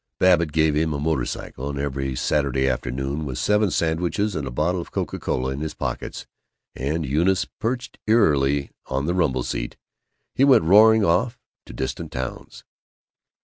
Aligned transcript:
Babbitt 0.19 0.51
gave 0.51 0.73
him 0.75 0.93
a 0.93 0.99
motor 0.99 1.27
cycle, 1.27 1.69
and 1.69 1.77
every 1.77 2.15
Saturday 2.15 2.67
afternoon, 2.67 3.23
with 3.23 3.37
seven 3.37 3.69
sandwiches 3.69 4.33
and 4.33 4.47
a 4.47 4.49
bottle 4.49 4.81
of 4.81 4.89
Coca 4.91 5.19
Cola 5.19 5.51
in 5.51 5.59
his 5.59 5.75
pockets, 5.75 6.25
and 6.73 7.05
Eunice 7.05 7.45
perched 7.45 7.99
eerily 8.07 8.71
on 8.87 9.05
the 9.05 9.13
rumble 9.13 9.43
seat, 9.43 9.77
he 10.33 10.43
went 10.43 10.63
roaring 10.63 11.05
off 11.05 11.37
to 11.67 11.73
distant 11.73 12.11
towns. 12.11 12.63